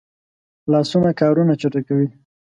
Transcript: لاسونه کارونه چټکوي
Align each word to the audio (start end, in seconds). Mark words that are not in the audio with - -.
لاسونه 0.71 1.11
کارونه 1.19 1.53
چټکوي 1.61 2.07